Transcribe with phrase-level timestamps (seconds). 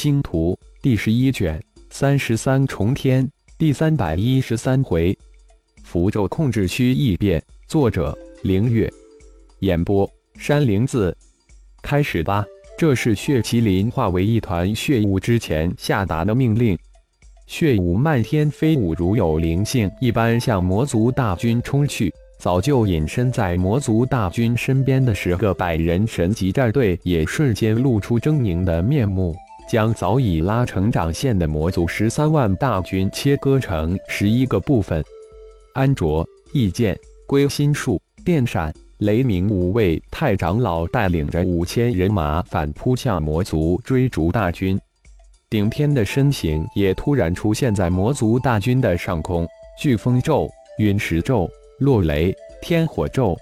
[0.00, 1.60] 星图第十一卷
[1.90, 5.18] 三十三重天第三百一十三回，
[5.82, 7.42] 符咒控制区异变。
[7.66, 8.88] 作者：凌月。
[9.58, 11.12] 演播：山灵子。
[11.82, 12.46] 开始吧。
[12.78, 16.78] 这是血麒麟化为一团血雾之前下达的命令。
[17.48, 22.14] 血雾漫天飞舞，如有灵性一般向魔族大军冲去。
[22.38, 29.34] 早就隐身在魔族大军身边的十个百人神级战队也瞬间露出狰狞的面目，
[29.68, 35.04] 将早已拉成长线的魔族十三万大军切割成十一个部分。
[35.74, 44.80] 安卓、易剑、归心术、电闪、雷鸣五位太长老带领着五千人马反扑向魔族追逐大军。
[45.50, 49.46] 顶天的身形也突然出现在魔族大军的上空，
[49.80, 51.48] 飓风咒、陨石咒。
[51.80, 53.38] 落雷、天火咒，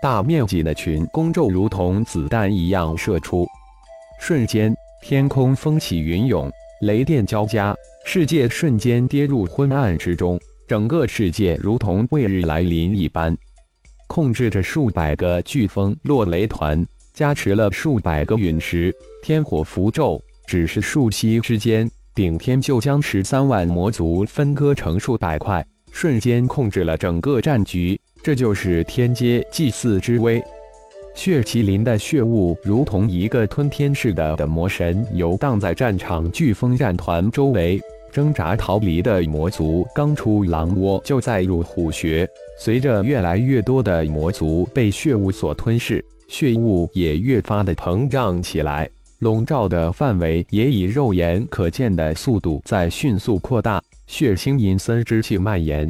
[0.00, 3.46] 大面积的群攻咒如同子弹一样射出，
[4.18, 4.74] 瞬间
[5.08, 13.34] 天空风起云涌，雷电交加，世界瞬间跌入昏暗之中，整个世界如同未日来临一般。
[14.06, 25.66] 控制着数百个飓风落雷团，加持了数百个陨石、天火符咒，只是数息之间，顶天就将十三万魔族分割成数百块。
[25.90, 30.38] 瞬间控制了整个战局，这就是天阶祭祀之威。
[31.14, 37.80] 血麒麟的血雾如同一个吞天似的的魔神，游荡在战场飓风战团周围。
[38.10, 42.26] 挣扎逃离的魔族刚出狼窝，就再入虎穴。
[42.58, 53.82] 随着越来越多的魔族被血雾所吞噬，血雾也越发的膨胀起来，笼罩的范围也以肉眼可见的速度在迅速扩大。
[54.06, 55.88] 血腥阴森之气蔓延，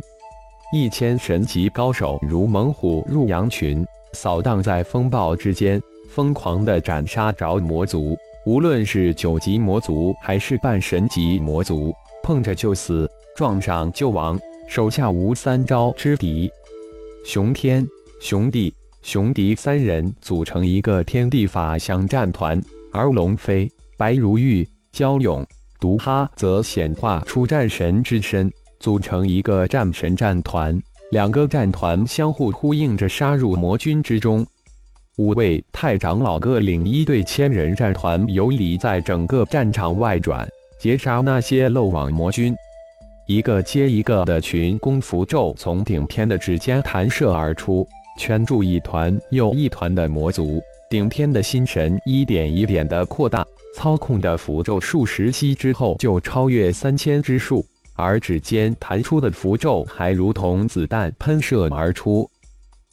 [0.73, 8.17] 一千神级高手如猛虎入羊群，扫荡在风暴之间，疯狂地斩杀着魔族。
[8.47, 11.93] 无论是九级魔族还是半神级魔族，
[12.23, 16.51] 碰着就死，撞上就亡，手下无三招之敌。
[17.25, 17.87] 熊天、
[18.21, 22.59] 熊地、熊迪三人组成一个天地法相战团，
[22.91, 25.47] 而龙飞、白如玉、焦勇。
[25.79, 28.51] 毒哈则显化出战神之身，
[28.81, 30.81] 组成一个战神战团。
[31.11, 34.47] 两个战团相互呼应着，杀入魔军之中。
[35.17, 40.47] 五位太长老各领一队千人战团，游离在整个战场外转，
[40.79, 42.55] 截杀那些漏网魔军。
[43.27, 47.89] 一个接一个的群攻符咒从顶天的指尖弹射而出，
[48.19, 50.61] 圈住一团又一团的魔族。
[50.91, 53.47] 顶天的心神一点一点的扩大。
[53.75, 57.65] 操控的符咒数十息之后就超越三千之数，
[57.99, 62.31] 而指尖弹出的符咒还如同子弹喷射而出。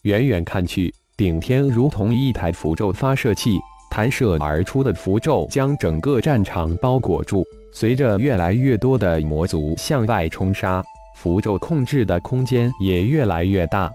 [0.01, 3.57] 远远看去，顶天如同一台符咒发射器，
[3.89, 7.45] 弹射而出的符咒将整个战场包裹住。
[7.71, 10.83] 随着越来越多的魔族向外冲杀，
[11.15, 13.91] 符咒控制的空间也越来越大。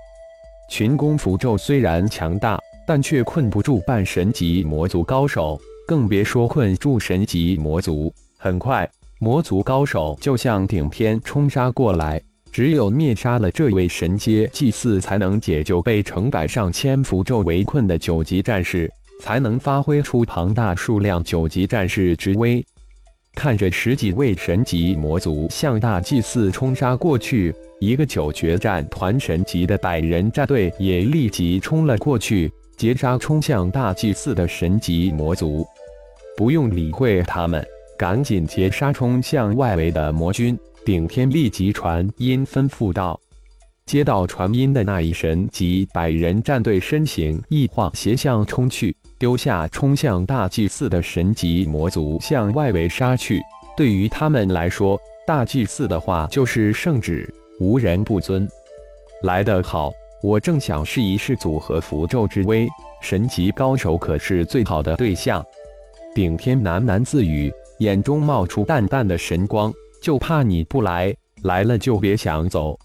[0.71, 5.61] 群攻符咒虽然强大，但却困不住半神级魔族高手。
[5.87, 8.15] 更别说困住神级魔族。
[8.39, 8.89] 很快，
[9.23, 12.19] 魔族高手就向顶天冲杀过来。
[12.51, 22.65] 只有灭杀了这位神阶祭祀，才能解救被成百上千符咒围困的九级战士，才能发挥出庞大数量九级战士之威。
[23.35, 35.65] 看着十几位神级魔族向大祭祀冲杀过去，一个九决战团神级的百人战队也立即冲了过去，截杀冲向大祭祀的神级魔族。
[36.37, 37.65] 不用理会他们，
[38.01, 40.59] 赶紧截杀冲向外围的魔军。
[40.87, 43.21] 顶天立即传音吩咐道
[43.85, 53.39] ：“接到传音的那一神级百人战队身形一晃，斜向冲去，丢下冲向大祭祀的神级魔族向外围杀去。
[53.77, 58.49] 对于他们来说，大祭祀的话就是圣旨，无人不尊。
[59.25, 62.67] 来得好，我正想试一试组合符咒之威，
[63.03, 65.45] 神级高手可是最好的对象。”
[66.13, 69.73] 顶天喃喃自语，眼中冒出淡淡的神光，
[70.03, 72.79] 就怕你不来，来了就别想走。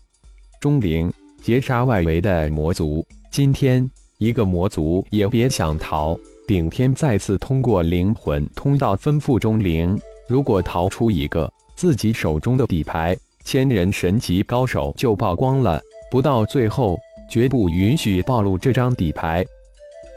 [0.62, 1.12] 钟灵
[1.42, 3.89] 截杀外围的魔族，今天
[4.19, 6.18] 一个魔族也别想逃。
[6.47, 10.00] 顶天再次通过灵魂通道吩咐钟灵：
[10.30, 15.81] 如果逃出一个，自己手中的底牌千人神级高手就曝光了。
[16.09, 16.98] 不到最后，
[17.30, 19.45] 绝不允许暴露这张底牌。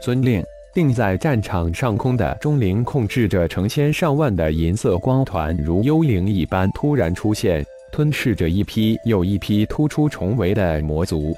[0.01, 0.41] 遵令。
[0.73, 11.35] 定在战场上空的钟灵控制着成千上万的银色光团，如幽灵一般突然出现，吞噬着一批又一批突出重围的魔族。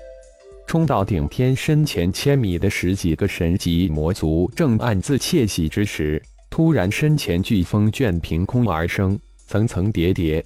[0.68, 9.18] 冲到顶天身前千米的十几个神级魔族正暗自窃喜之时，突然身前飓风卷凭空而生，
[9.48, 10.44] 层层叠叠，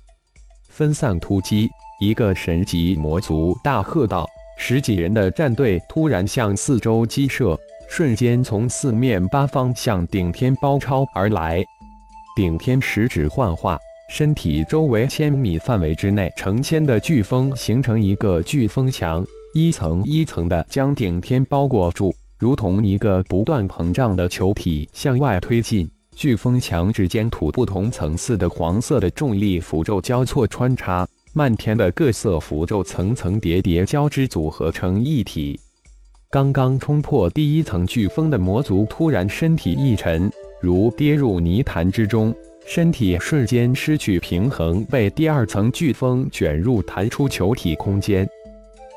[0.70, 1.68] 分散突击。
[2.02, 4.28] 一个神级魔族大喝道
[4.60, 11.64] ：“十几人的战队突然向四周激射，瞬间从四面八方向顶天包抄而来。
[12.36, 13.80] 顶天十指幻化，
[14.10, 25.90] 身体周围千米范围之内，成千的飓风形成一个飓风墙，一层一层的将顶天包裹住，如同一个不断膨胀的球体向外推进。
[26.18, 31.08] 飓风墙之间，土不同层次的黄色的重力符咒交错穿插。
[31.34, 35.60] 漫天的各色符咒层层叠叠交织组合成一体。
[36.30, 40.30] 刚刚冲破第一层飓风的魔族突然身体一沉，
[40.60, 42.36] 如跌入泥潭之中，
[42.66, 48.28] 身体瞬间失去平衡，被第二层飓风卷入弹出球体空间。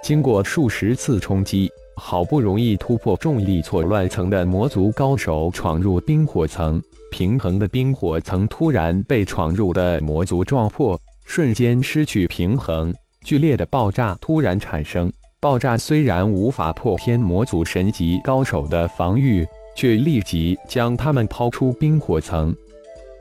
[0.03, 10.99] 经过数十次冲击，好不容易突破重力错乱层的魔族高手闯入冰火层，平衡的冰火层突然被闯入的魔族撞破。
[11.25, 12.93] 瞬间失去平衡，
[13.23, 15.13] 剧烈的爆炸突然产生。
[15.40, 19.46] 爆炸虽然无法破天魔族神级高手的防御，
[19.76, 22.52] 却立即将他们抛出冰火层。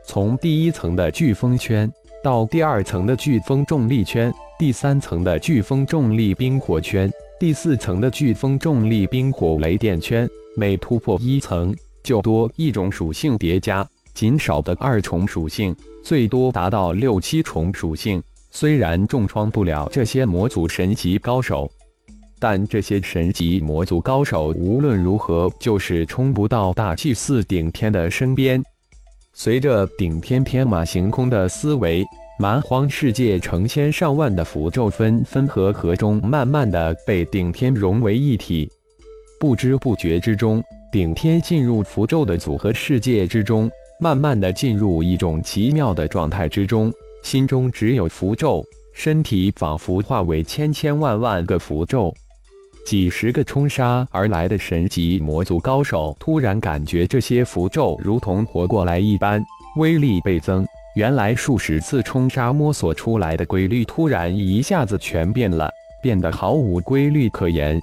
[0.04, 1.88] 从第一层的飓风圈
[2.24, 11.72] 到第二层的飓风重力圈，第三层的飓风重力冰火圈，第四层的飓风重力冰火雷电圈，每突破一层，
[12.02, 13.88] 就多一种属性叠加。
[14.12, 15.72] 仅少的二重属性，
[16.02, 18.20] 最多达到六七重属性。
[18.50, 21.70] 虽然重创不了这些魔族神级高手，
[22.40, 28.62] 但这些神级魔族高手无论如何就是冲不到大祭司顶天的身边。
[29.32, 32.04] 随着顶天天马行空的思维，
[32.38, 38.70] 蛮荒世界成千上万的符咒分分合合中，慢慢的被顶天融为一体。
[39.40, 43.70] 不知不觉之中，顶天进入符咒的组合世界之中。
[44.00, 46.92] 慢慢的进入一种奇妙的状态之中，
[47.24, 52.14] 心中只有符咒，身体仿佛化为千千万万个符咒。
[52.88, 59.44] 几十个冲杀而来的神级魔族高手突然感觉这些符咒如同活过来一般，
[59.76, 60.66] 威力倍增。
[60.96, 65.70] 原来数十次冲杀摸索出来的规律，突然一下子全变了，
[66.02, 67.78] 变得毫无规律可言。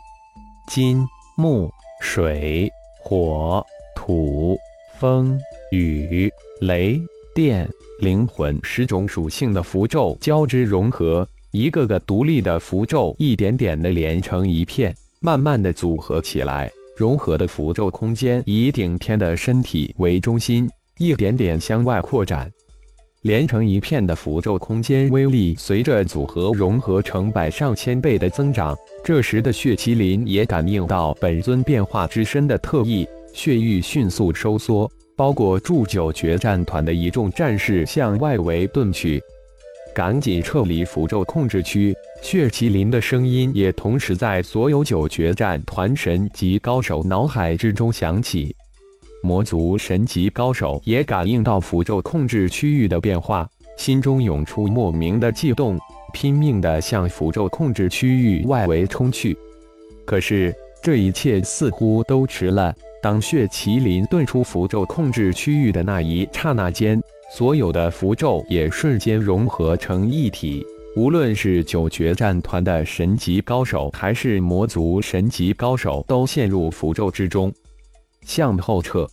[0.70, 1.06] 金、
[1.38, 1.70] 木、
[2.02, 2.68] 水、
[3.04, 3.64] 火、
[3.96, 4.58] 土、
[4.98, 5.40] 风。
[5.72, 6.32] 雨、
[6.62, 7.00] 雷、
[7.36, 7.70] 电、
[8.00, 16.70] 灵魂十种属性的符咒交织融合，一个个独立的符咒一点点的连成一片，慢慢的组合起来。
[16.98, 22.52] 融合的符咒空间以顶天的身体为中心，一点点向外扩展。
[23.22, 28.76] 连成一片的符咒空间威力随着组合融合成百上千倍的增长。
[29.02, 34.92] 这时的血麒麟也感应到本尊变化之身的特异，血域迅速收缩。
[35.16, 39.24] 包裹住九决战团的一众战士向外围遁去，
[39.96, 41.96] 赶紧撤离符咒控制区。
[42.22, 48.54] 血麒麟的声音也同时在所有九决战团神级高手脑海之中响起。
[49.24, 55.80] 魔族神级高手也感应到符咒控制区域的变化，心中涌出莫名的悸动，
[56.14, 59.36] 拼命地向符咒控制区域外围冲去。
[60.06, 60.54] 可是
[60.84, 62.76] 这一切似乎都迟了。
[63.02, 67.00] 当血麒麟遁出符咒控制区域的那一刹那间，
[67.36, 70.66] 所有的符咒也瞬间融合成一体。
[70.96, 77.54] 无论是九决战团的神级高手，还是魔族神级高手，都陷入符咒之中，
[78.22, 79.06] 向后撤。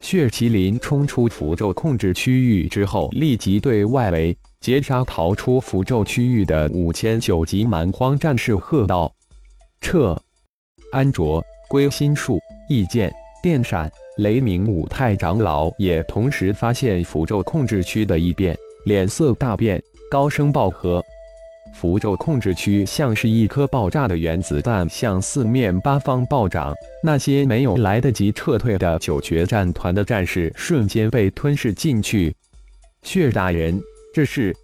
[0.00, 9.10] 血麒麟冲出符咒控制区域之后，立即对外围截杀逃出符咒区域的五千九级蛮荒战士喝道
[9.80, 10.14] ：“撤！”
[10.92, 11.42] 安卓。
[11.68, 12.38] 归心术、
[12.68, 13.12] 异剑、
[13.42, 21.02] 电闪、雷鸣五太长老也同时发现符咒控制区的异变，脸色大变，高声暴喝
[21.74, 26.74] ：“符咒控制区像是一颗爆炸的原子弹，向四面八方暴涨。
[27.02, 32.34] 那些没有来得及撤退的九决战团的战士瞬间被吞噬进去。”
[33.02, 33.80] 血大人，
[34.12, 34.56] 这是？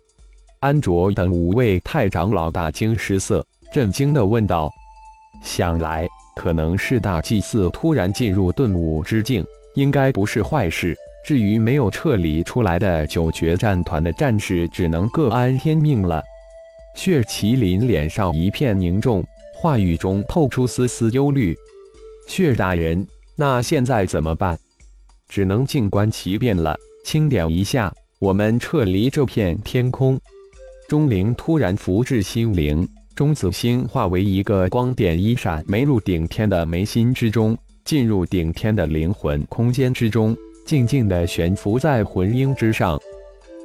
[0.58, 4.70] 安卓等五位太长老大惊失色，震惊地问道
[5.44, 10.96] ：“想来……”可能是大祭司突然进入顿悟之境，应该不是坏事。
[11.24, 16.22] 至于没有撤离出来的九决战团的战士，只能各安天命了。
[16.96, 19.24] 血麒麟脸上一片凝重，
[19.54, 21.56] 话语中透出丝丝忧虑。
[22.26, 24.58] 血大人，那现在怎么办？
[25.28, 26.76] 只能静观其变了。
[27.04, 30.20] 清点一下，我们撤离这片天空。
[30.88, 32.86] 钟灵突然浮至心灵。
[33.14, 40.36] 中子星化为一个光点，一闪没入顶天的眉心之中，进入顶天的灵魂空间之中。
[40.64, 42.98] 静静地悬浮在魂婴之上。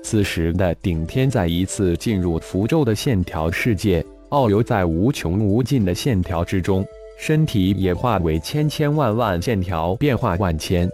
[0.04, 6.84] 此时的顶天再一次进入符咒的线条世界，遨游在无穷无尽的线条之中，
[7.20, 10.90] 身体也化为千千万万线条，变化万千。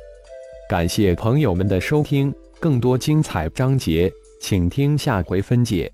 [0.70, 5.90] 感谢朋友们的收听，更多精彩章节，请听下回分解。